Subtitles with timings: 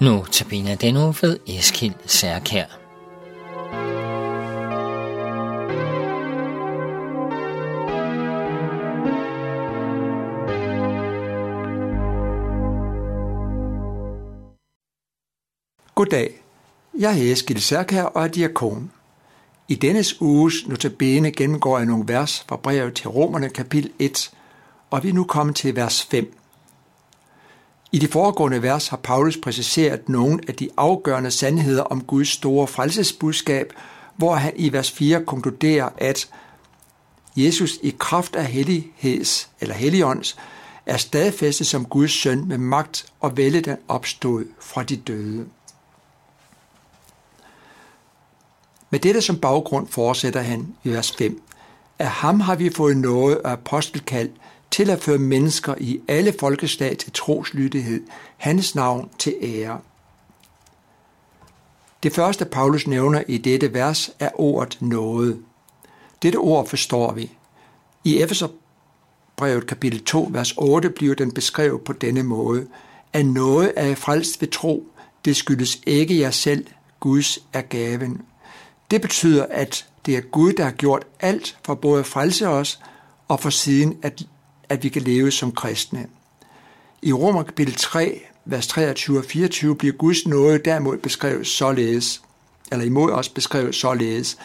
[0.00, 2.64] Nu tabiner den uge ved Eskild Særkær.
[15.94, 16.42] Goddag.
[16.98, 18.92] Jeg er Eskild Særkær og er diakon.
[19.68, 24.30] I dennes uges notabene gennemgår jeg nogle vers fra brevet til Romerne kapitel 1,
[24.90, 26.39] og vi er nu kommet til vers 5.
[27.92, 32.66] I de foregående vers har Paulus præciseret nogle af de afgørende sandheder om Guds store
[32.66, 33.72] frelsesbudskab,
[34.16, 36.28] hvor han i vers 4 konkluderer, at
[37.36, 40.36] Jesus i kraft af helligheds eller helligånds
[40.86, 45.46] er stadfæstet som Guds søn med magt og vælge den opstod fra de døde.
[48.90, 51.42] Med dette som baggrund fortsætter han i vers 5.
[51.98, 54.30] Af ham har vi fået noget af apostelkald
[54.70, 58.02] til at føre mennesker i alle folkeslag til troslydighed,
[58.36, 59.80] hans navn til ære.
[62.02, 65.42] Det første, Paulus nævner i dette vers, er ordet noget.
[66.22, 67.32] Dette ord forstår vi.
[68.04, 72.66] I Efeserbrevet kapitel 2, vers 8 bliver den beskrevet på denne måde.
[73.12, 74.86] At noget er frelst ved tro,
[75.24, 76.66] det skyldes ikke jer selv,
[77.00, 78.22] Guds er gaven.
[78.90, 82.80] Det betyder, at det er Gud, der har gjort alt for både at frelse os
[83.28, 84.22] og for siden at
[84.70, 86.06] at vi kan leve som kristne.
[87.02, 92.22] I Romer kapitel 3, vers 23 og 24 bliver Guds nåde derimod beskrevet således,
[92.72, 94.38] eller imod os beskrevet således.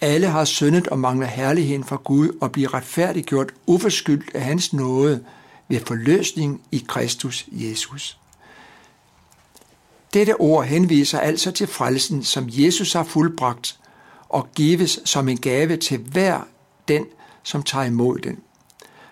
[0.00, 5.24] Alle har syndet og mangler herligheden fra Gud og bliver retfærdiggjort uforskyldt af hans nåde
[5.68, 8.18] ved forløsning i Kristus Jesus.
[10.14, 13.78] Dette ord henviser altså til frelsen, som Jesus har fuldbragt
[14.28, 16.40] og gives som en gave til hver
[16.88, 17.06] den,
[17.42, 18.38] som tager imod den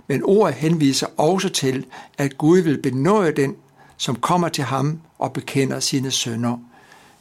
[0.06, 1.86] men ordet henviser også til,
[2.18, 3.56] at Gud vil benåde den,
[3.96, 6.56] som kommer til ham og bekender sine sønder.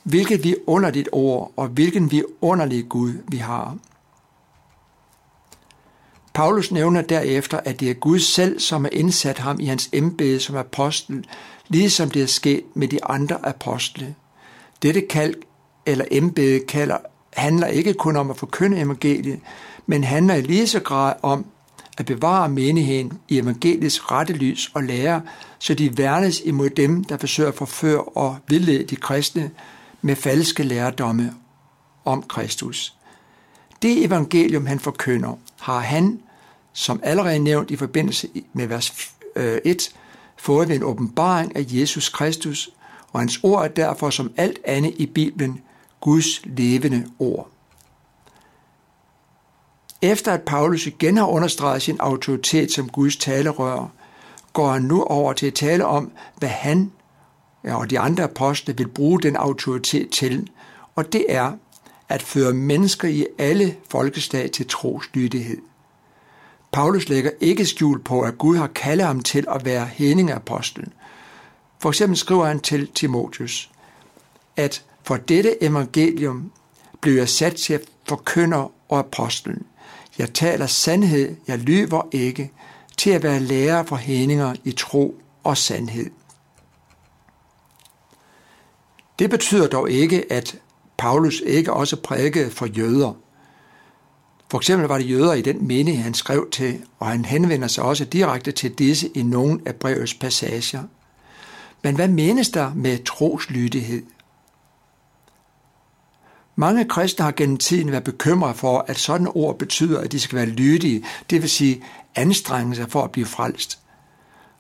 [0.04, 3.78] Hvilket vi underligt ord, og hvilken vi underlig Gud vi har.
[6.34, 10.40] Paulus nævner derefter, at det er Gud selv, som har indsat ham i hans embede
[10.40, 11.26] som apostel,
[11.68, 14.16] ligesom det er sket med de andre apostle.
[14.82, 15.36] Dette kald
[15.86, 16.98] eller embede kalder,
[17.34, 19.40] handler ikke kun om at forkynde evangeliet,
[19.86, 21.46] men handler i lige så grad om
[22.02, 25.22] at bevare menigheden i evangeliets rette lys og lære,
[25.60, 29.52] så de værnes imod dem, der forsøger at forføre og vildlede de kristne
[30.02, 31.34] med falske lærdomme
[32.06, 32.96] om Kristus.
[33.82, 36.20] Det evangelium, han forkynder, har han,
[36.74, 39.90] som allerede nævnt i forbindelse med vers øh, 1,
[40.38, 42.70] fået ved en åbenbaring af Jesus Kristus,
[43.12, 45.62] og hans ord er derfor som alt andet i Bibelen
[46.00, 47.50] Guds levende ord.
[50.02, 53.92] Efter at Paulus igen har understreget sin autoritet som Guds talerør,
[54.54, 56.92] går han nu over til at tale om, hvad han
[57.64, 60.50] og de andre apostle vil bruge den autoritet til,
[60.96, 61.52] og det er
[62.10, 65.58] at føre mennesker i alle folkeslag til troslydighed.
[66.72, 70.88] Paulus lægger ikke skjul på, at Gud har kaldet ham til at være hedningeapostel.
[71.80, 73.72] For eksempel skriver han til Timotius,
[74.58, 76.52] at for dette evangelium
[77.02, 79.66] blev jeg sat til at forkynder og apostlen.
[80.18, 82.52] Jeg taler sandhed, jeg lyver ikke,
[82.98, 86.10] til at være lærer for hændinger i tro og sandhed.
[89.20, 90.58] Det betyder dog ikke, at
[90.98, 93.14] Paulus ikke også prædikede for jøder.
[94.52, 97.84] For eksempel var det jøder i den menighed, han skrev til, og han henvender sig
[97.84, 100.84] også direkte til disse i nogle af brevets passager.
[101.84, 104.04] Men hvad menes der med troslydighed?
[106.62, 110.36] Mange kristne har gennem tiden været bekymret for, at sådan ord betyder, at de skal
[110.36, 111.84] være lydige, det vil sige
[112.16, 113.80] anstrenge sig for at blive frelst.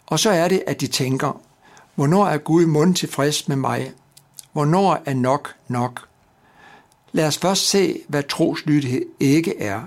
[0.05, 1.41] Og så er det, at de tænker,
[1.95, 3.91] hvornår er Gud mund tilfreds med mig?
[4.53, 6.07] Hvornår er nok nok?
[7.11, 9.81] Lad os først se, hvad troslydighed ikke er.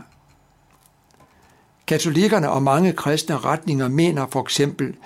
[1.86, 4.96] Katolikkerne og mange kristne retninger mener for eksempel,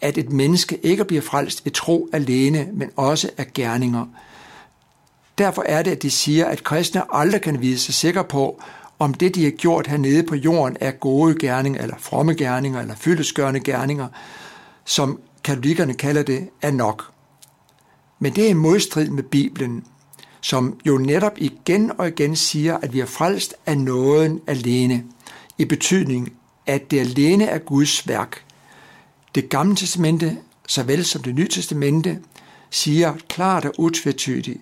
[0.00, 4.06] at et menneske ikke bliver frelst ved tro alene, men også af gerninger–
[5.38, 8.62] Derfor er det, at de siger, at kristne aldrig kan vide sig sikre på,
[8.98, 12.94] om det, de har gjort hernede på jorden, er gode gerninger, eller fromme gerninger, eller
[12.94, 14.08] fyldesgørende gerninger,
[14.84, 17.10] som katolikkerne kalder det, er nok.
[18.18, 19.84] Men det er i modstrid med Bibelen,
[20.40, 25.04] som jo netop igen og igen siger, at vi er frelst af nåden alene,
[25.58, 26.32] i betydning,
[26.66, 28.44] at det alene er Guds værk.
[29.34, 32.18] Det gamle testamente, såvel som det nye testamente,
[32.70, 34.60] siger klart og utvetydigt,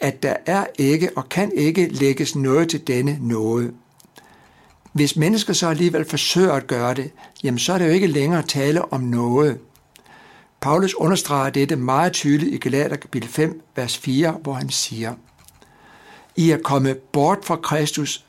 [0.00, 3.72] at der er ikke og kan ikke lægges noget til denne nåde.
[4.92, 7.10] Hvis mennesker så alligevel forsøger at gøre det,
[7.44, 9.58] jamen så er det jo ikke længere tale om noget.
[10.60, 15.14] Paulus understreger dette meget tydeligt i Galater kapitel 5, vers 4, hvor han siger,
[16.36, 18.24] I er kommet bort fra Kristus,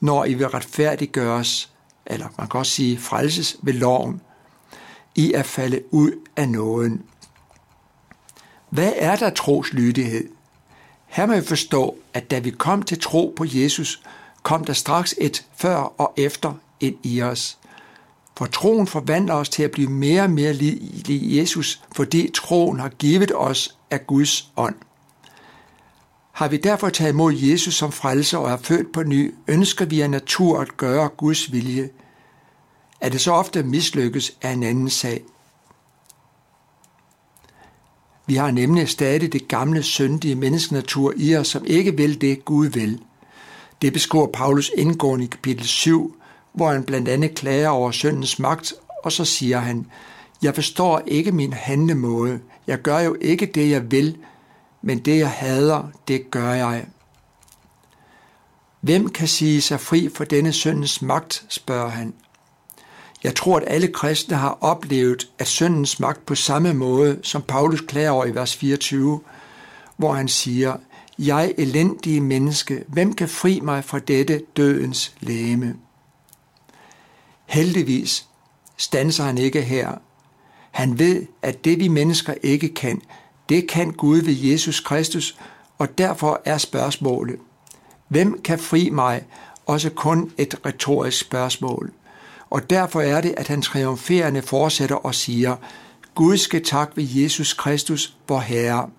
[0.00, 1.70] når I vil retfærdiggøres,
[2.06, 4.20] eller man kan også sige frelses ved loven.
[5.14, 7.02] I er faldet ud af nåden.
[8.70, 10.28] Hvad er der troslydighed?
[11.14, 14.02] Her må vi forstå, at da vi kom til tro på Jesus,
[14.42, 17.58] kom der straks et før og efter ind i os.
[18.38, 22.88] For troen forvandler os til at blive mere og mere lige Jesus, fordi troen har
[22.88, 24.74] givet os af Guds ånd.
[26.32, 30.00] Har vi derfor taget imod Jesus som frelser og er født på ny, ønsker vi
[30.00, 31.90] af natur at gøre Guds vilje.
[33.00, 35.24] At det så ofte mislykkes er en anden sag.
[38.26, 42.66] Vi har nemlig stadig det gamle, syndige menneskenatur i os, som ikke vil det, Gud
[42.66, 43.00] vil.
[43.82, 46.16] Det beskriver Paulus indgående i kapitel 7,
[46.52, 48.72] hvor han blandt andet klager over syndens magt,
[49.04, 49.86] og så siger han,
[50.42, 52.40] jeg forstår ikke min handlemåde.
[52.66, 54.16] Jeg gør jo ikke det, jeg vil,
[54.82, 56.86] men det, jeg hader, det gør jeg.
[58.80, 62.14] Hvem kan sige sig fri for denne syndens magt, spørger han.
[63.24, 67.80] Jeg tror, at alle kristne har oplevet at syndens magt på samme måde, som Paulus
[67.80, 69.20] klager over i vers 24,
[69.96, 70.76] hvor han siger,
[71.18, 75.76] Jeg elendige menneske, hvem kan fri mig fra dette dødens læme?
[77.46, 78.26] Heldigvis
[78.76, 79.92] standser han ikke her.
[80.70, 83.02] Han ved, at det vi mennesker ikke kan,
[83.48, 85.36] det kan Gud ved Jesus Kristus,
[85.78, 87.36] og derfor er spørgsmålet,
[88.08, 89.24] hvem kan fri mig,
[89.66, 91.92] også kun et retorisk spørgsmål.
[92.54, 95.56] Og derfor er det, at han triumferende fortsætter og siger,
[96.14, 98.90] Gud skal tak ved Jesus Kristus, vor Herre.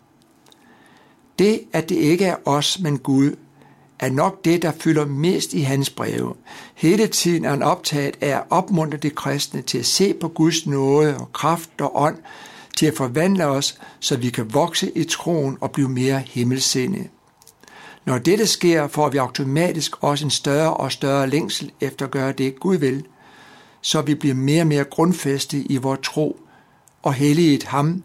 [1.40, 3.36] Det, at det ikke er os, men Gud,
[4.00, 6.34] er nok det, der fylder mest i hans breve.
[6.74, 10.68] Hele tiden er han optaget af at opmuntre de kristne til at se på Guds
[10.68, 12.18] nåde og kraft og ånd,
[12.78, 17.08] til at forvandle os, så vi kan vokse i troen og blive mere himmelsindede.
[18.06, 22.32] Når dette sker, får vi automatisk også en større og større længsel efter at gøre
[22.32, 23.06] det, Gud vil,
[23.86, 26.40] så vi bliver mere og mere grundfæstet i vores tro
[27.04, 28.04] og helliget ham.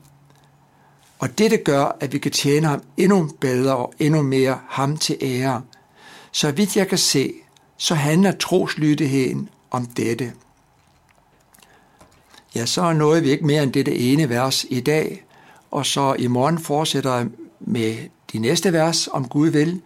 [1.19, 5.17] Og dette gør, at vi kan tjene ham endnu bedre og endnu mere ham til
[5.23, 5.63] ære.
[6.33, 7.33] Så vidt jeg kan se,
[7.77, 10.33] så handler troslydigheden om dette.
[12.55, 15.25] Ja, så nåede vi ikke mere end dette ene vers i dag,
[15.71, 17.27] og så i morgen fortsætter jeg
[17.61, 17.97] med
[18.33, 19.81] de næste vers om Gud vil,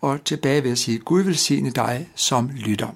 [0.00, 2.88] og tilbage vil jeg sige, Gud vil sige dig som lytter.